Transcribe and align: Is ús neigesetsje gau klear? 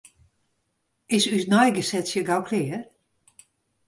Is 1.17 1.25
ús 1.37 1.43
neigesetsje 1.51 2.21
gau 2.29 2.39
klear? 2.47 2.81